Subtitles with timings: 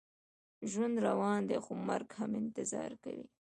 [0.71, 3.27] ژوند روان دی، خو مرګ هم انتظار کوي.